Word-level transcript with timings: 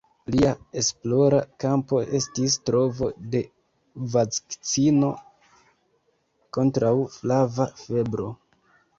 Lia 0.33 0.51
esplora 0.79 1.39
kampo 1.63 1.97
estis 2.19 2.55
trovo 2.69 3.09
de 3.35 3.41
vakcino 4.13 5.11
kontraŭ 6.59 6.95
flava 7.19 7.69
febro. 7.83 8.27